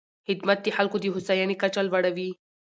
[0.27, 2.29] خدمت د خلکو د هوساینې کچه لوړوي.